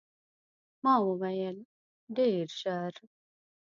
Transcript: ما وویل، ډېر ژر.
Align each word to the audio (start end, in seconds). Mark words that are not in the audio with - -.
ما 0.83 0.93
وویل، 1.07 1.57
ډېر 2.17 2.45
ژر. 2.59 2.93